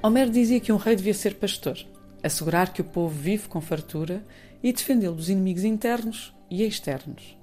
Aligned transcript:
Homero 0.00 0.30
dizia 0.30 0.60
que 0.60 0.70
um 0.70 0.76
rei 0.76 0.94
devia 0.94 1.12
ser 1.12 1.34
pastor, 1.34 1.76
assegurar 2.22 2.72
que 2.72 2.80
o 2.80 2.84
povo 2.84 3.12
vive 3.12 3.48
com 3.48 3.60
fartura 3.60 4.24
e 4.62 4.72
defendê-lo 4.72 5.16
dos 5.16 5.28
inimigos 5.28 5.64
internos 5.64 6.32
e 6.48 6.62
externos. 6.62 7.36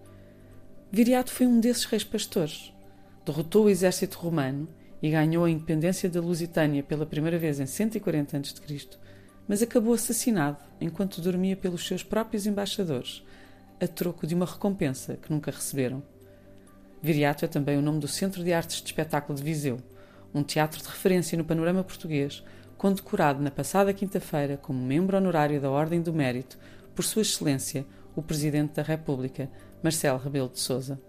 Viriato 0.89 1.31
foi 1.31 1.45
um 1.47 1.59
desses 1.59 1.83
reis 1.83 2.05
pastores. 2.05 2.73
Derrotou 3.25 3.65
o 3.65 3.69
exército 3.69 4.17
romano 4.17 4.69
e 5.01 5.09
ganhou 5.09 5.43
a 5.43 5.49
independência 5.49 6.09
da 6.09 6.21
Lusitânia 6.21 6.81
pela 6.81 7.05
primeira 7.05 7.37
vez 7.37 7.59
em 7.59 7.65
140 7.65 8.38
a.C., 8.38 8.87
mas 9.45 9.61
acabou 9.61 9.93
assassinado 9.93 10.57
enquanto 10.79 11.21
dormia 11.21 11.57
pelos 11.57 11.85
seus 11.85 12.03
próprios 12.03 12.47
embaixadores, 12.47 13.21
a 13.81 13.87
troco 13.87 14.25
de 14.25 14.33
uma 14.33 14.45
recompensa 14.45 15.17
que 15.17 15.29
nunca 15.29 15.51
receberam. 15.51 16.01
Viriato 17.01 17.43
é 17.43 17.49
também 17.49 17.77
o 17.77 17.81
nome 17.81 17.99
do 17.99 18.07
Centro 18.07 18.41
de 18.41 18.53
Artes 18.53 18.77
de 18.77 18.85
Espetáculo 18.85 19.37
de 19.37 19.43
Viseu, 19.43 19.81
um 20.36 20.43
teatro 20.43 20.81
de 20.83 20.89
referência 20.89 21.38
no 21.38 21.45
panorama 21.45 21.81
português, 21.81 22.43
condecorado 22.77 23.41
na 23.41 23.49
passada 23.49 23.93
quinta-feira 23.93 24.58
como 24.58 24.85
membro 24.85 25.16
honorário 25.16 25.61
da 25.61 25.71
Ordem 25.71 26.02
do 26.02 26.13
Mérito 26.13 26.59
por 26.94 27.05
Sua 27.05 27.21
Excelência, 27.21 27.85
o 28.13 28.21
Presidente 28.21 28.73
da 28.73 28.84
República, 28.84 29.49
Marcelo 29.81 30.20
Rebelo 30.20 30.49
de 30.49 30.59
Sousa. 30.59 30.99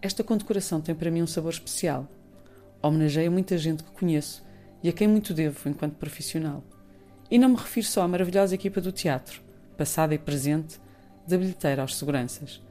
Esta 0.00 0.24
condecoração 0.24 0.80
tem 0.80 0.94
para 0.94 1.10
mim 1.10 1.20
um 1.20 1.26
sabor 1.26 1.52
especial. 1.52 2.08
Homenageia 2.82 3.30
muita 3.30 3.58
gente 3.58 3.84
que 3.84 3.90
conheço 3.90 4.42
e 4.82 4.88
a 4.88 4.92
quem 4.92 5.06
muito 5.06 5.34
devo 5.34 5.68
enquanto 5.68 5.96
profissional. 5.96 6.64
E 7.30 7.38
não 7.38 7.50
me 7.50 7.56
refiro 7.56 7.86
só 7.86 8.02
à 8.02 8.08
maravilhosa 8.08 8.54
equipa 8.54 8.80
do 8.80 8.92
teatro, 8.92 9.42
passada 9.76 10.14
e 10.14 10.18
presente, 10.18 10.80
da 11.26 11.36
bilheteira 11.36 11.82
aos 11.82 11.96
seguranças, 11.96 12.62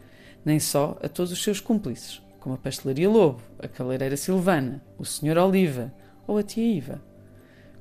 nem 0.43 0.59
só 0.59 0.98
a 1.01 1.07
todos 1.07 1.31
os 1.31 1.43
seus 1.43 1.59
cúmplices, 1.59 2.21
como 2.43 2.55
a 2.55 2.57
Pastelaria 2.57 3.09
Lobo, 3.09 3.41
a 3.57 3.70
Caleireira 3.70 4.17
Silvana, 4.17 4.84
o 4.97 5.05
Sr. 5.05 5.38
Oliva 5.38 5.93
ou 6.27 6.38
a 6.38 6.43
Tia 6.43 6.75
Iva. 6.75 7.01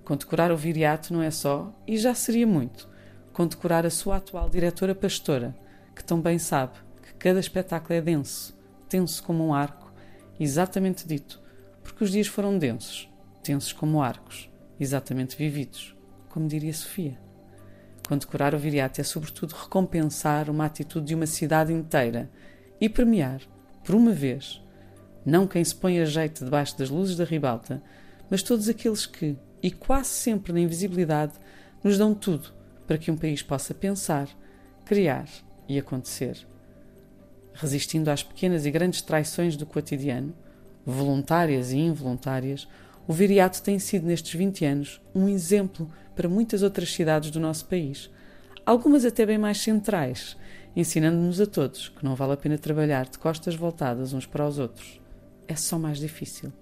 Condecorar 0.04 0.52
o 0.52 0.56
viriato 0.56 1.12
não 1.12 1.20
é 1.20 1.32
só, 1.32 1.74
e 1.84 1.98
já 1.98 2.14
seria 2.14 2.46
muito, 2.46 2.88
condecorar 3.32 3.84
a 3.84 3.90
sua 3.90 4.18
atual 4.18 4.48
diretora 4.48 4.94
pastora, 4.94 5.52
que 5.96 6.04
tão 6.04 6.20
bem 6.20 6.38
sabe 6.38 6.74
que 7.02 7.12
cada 7.14 7.40
espetáculo 7.40 7.94
é 7.94 8.00
denso, 8.00 8.56
tenso 8.88 9.24
como 9.24 9.44
um 9.44 9.52
arco, 9.52 9.92
exatamente 10.38 11.08
dito, 11.08 11.42
porque 11.82 12.04
os 12.04 12.12
dias 12.12 12.28
foram 12.28 12.56
densos, 12.56 13.10
tensos 13.42 13.72
como 13.72 14.00
arcos, 14.00 14.48
exatamente 14.78 15.36
vividos, 15.36 15.96
como 16.28 16.46
diria 16.46 16.72
Sofia. 16.72 17.18
Condecorar 18.06 18.54
o 18.54 18.58
viriato 18.60 19.00
é, 19.00 19.04
sobretudo, 19.04 19.56
recompensar 19.56 20.48
uma 20.48 20.66
atitude 20.66 21.06
de 21.06 21.16
uma 21.16 21.26
cidade 21.26 21.72
inteira 21.72 22.30
e 22.80 22.88
premiar 22.88 23.40
por 23.84 23.94
uma 23.94 24.12
vez, 24.12 24.62
não 25.24 25.46
quem 25.46 25.64
se 25.64 25.74
põe 25.74 26.00
a 26.00 26.04
jeito 26.04 26.44
debaixo 26.44 26.76
das 26.78 26.90
luzes 26.90 27.16
da 27.16 27.24
ribalta, 27.24 27.82
mas 28.28 28.42
todos 28.42 28.68
aqueles 28.68 29.06
que, 29.06 29.36
e 29.62 29.70
quase 29.70 30.08
sempre 30.08 30.52
na 30.52 30.60
invisibilidade, 30.60 31.34
nos 31.82 31.98
dão 31.98 32.14
tudo 32.14 32.52
para 32.86 32.98
que 32.98 33.10
um 33.10 33.16
país 33.16 33.42
possa 33.42 33.74
pensar, 33.74 34.28
criar 34.84 35.28
e 35.68 35.78
acontecer. 35.78 36.46
Resistindo 37.54 38.10
às 38.10 38.22
pequenas 38.22 38.66
e 38.66 38.70
grandes 38.70 39.02
traições 39.02 39.56
do 39.56 39.66
cotidiano, 39.66 40.34
voluntárias 40.84 41.72
e 41.72 41.78
involuntárias, 41.78 42.66
o 43.06 43.12
Viriato 43.12 43.62
tem 43.62 43.78
sido 43.78 44.06
nestes 44.06 44.34
20 44.34 44.64
anos 44.64 45.00
um 45.14 45.28
exemplo 45.28 45.90
para 46.14 46.28
muitas 46.28 46.62
outras 46.62 46.92
cidades 46.92 47.30
do 47.30 47.40
nosso 47.40 47.66
país, 47.66 48.10
algumas 48.64 49.04
até 49.04 49.26
bem 49.26 49.38
mais 49.38 49.58
centrais, 49.58 50.36
ensinando-nos 50.74 51.40
a 51.40 51.46
todos 51.46 51.88
que 51.88 52.04
não 52.04 52.14
vale 52.14 52.32
a 52.32 52.36
pena 52.36 52.56
trabalhar 52.56 53.08
de 53.08 53.18
costas 53.18 53.54
voltadas 53.54 54.12
uns 54.12 54.26
para 54.26 54.46
os 54.46 54.58
outros. 54.58 55.00
É 55.46 55.54
só 55.54 55.78
mais 55.78 55.98
difícil. 55.98 56.52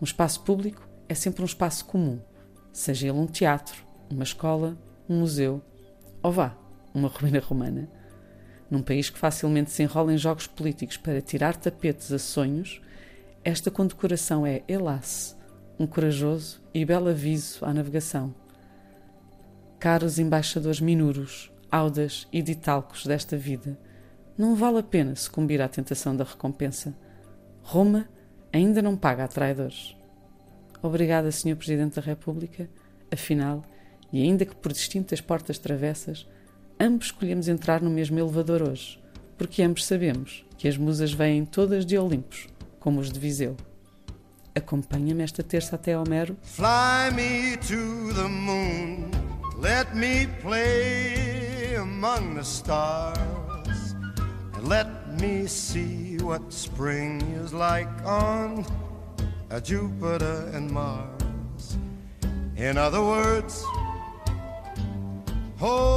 Um 0.00 0.04
espaço 0.04 0.42
público 0.42 0.86
é 1.08 1.14
sempre 1.14 1.42
um 1.42 1.46
espaço 1.46 1.84
comum, 1.86 2.20
seja 2.72 3.08
ele 3.08 3.18
um 3.18 3.26
teatro, 3.26 3.84
uma 4.10 4.24
escola, 4.24 4.76
um 5.08 5.20
museu 5.20 5.62
ou 6.22 6.32
vá, 6.32 6.56
uma 6.92 7.08
ruína 7.14 7.40
romana. 7.40 7.88
Num 8.70 8.82
país 8.82 9.10
que 9.10 9.18
facilmente 9.18 9.70
se 9.70 9.82
enrola 9.82 10.12
em 10.12 10.18
jogos 10.18 10.46
políticos 10.46 10.96
para 10.96 11.20
tirar 11.20 11.56
tapetes 11.56 12.10
a 12.12 12.18
sonhos, 12.18 12.80
esta 13.44 13.70
condecoração 13.70 14.46
é, 14.46 14.62
helas, 14.66 15.36
um 15.78 15.86
corajoso 15.86 16.62
e 16.72 16.84
belo 16.84 17.08
aviso 17.08 17.64
à 17.64 17.72
navegação. 17.72 18.34
Caros 19.78 20.18
embaixadores 20.18 20.80
minuros, 20.80 21.52
audas 21.74 22.28
e 22.32 22.40
ditalcos 22.40 23.04
desta 23.04 23.36
vida, 23.36 23.76
não 24.38 24.54
vale 24.54 24.78
a 24.78 24.82
pena 24.82 25.16
sucumbir 25.16 25.60
à 25.60 25.68
tentação 25.68 26.14
da 26.14 26.22
recompensa. 26.22 26.96
Roma 27.62 28.08
ainda 28.52 28.80
não 28.80 28.96
paga 28.96 29.24
a 29.24 29.28
traidores. 29.28 29.96
Obrigada, 30.80 31.32
Sr. 31.32 31.56
Presidente 31.56 31.96
da 31.96 32.02
República. 32.02 32.70
Afinal, 33.12 33.64
e 34.12 34.22
ainda 34.22 34.46
que 34.46 34.54
por 34.54 34.72
distintas 34.72 35.20
portas 35.20 35.58
travessas, 35.58 36.28
ambos 36.78 37.06
escolhemos 37.06 37.48
entrar 37.48 37.82
no 37.82 37.90
mesmo 37.90 38.20
elevador 38.20 38.62
hoje, 38.62 39.02
porque 39.36 39.60
ambos 39.60 39.84
sabemos 39.84 40.46
que 40.56 40.68
as 40.68 40.76
musas 40.76 41.12
vêm 41.12 41.44
todas 41.44 41.84
de 41.84 41.98
Olimpos, 41.98 42.46
como 42.78 43.00
os 43.00 43.10
de 43.10 43.18
Viseu. 43.18 43.56
Acompanha-me 44.54 45.24
esta 45.24 45.42
terça 45.42 45.74
até 45.74 45.98
Homero. 45.98 46.36
Fly 46.42 47.10
me 47.16 47.56
to 47.56 48.14
the 48.14 48.28
moon, 48.28 49.10
let 49.60 49.92
me 49.96 50.28
play 50.40 51.43
among 51.74 52.34
the 52.34 52.44
stars 52.44 53.94
and 54.54 54.68
let 54.68 55.20
me 55.20 55.46
see 55.46 56.16
what 56.18 56.52
spring 56.52 57.20
is 57.42 57.52
like 57.52 57.88
on 58.04 58.64
a 59.50 59.60
Jupiter 59.60 60.50
and 60.52 60.70
Mars. 60.70 61.76
In 62.56 62.78
other 62.78 63.02
words, 63.02 63.64
hold 65.58 65.93